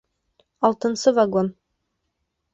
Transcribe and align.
Алтынсы 0.69 1.09
вагон 1.19 1.47